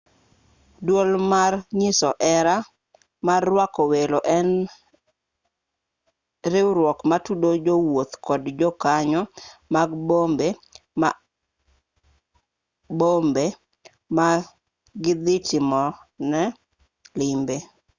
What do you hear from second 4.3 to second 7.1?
en riwruok